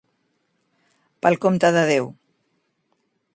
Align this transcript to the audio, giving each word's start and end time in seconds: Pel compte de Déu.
Pel 1.27 1.37
compte 1.45 1.71
de 1.77 1.85
Déu. 1.91 2.09